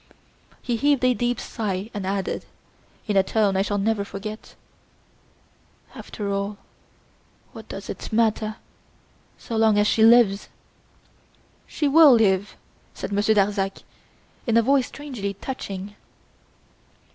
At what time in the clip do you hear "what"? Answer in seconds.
7.51-7.67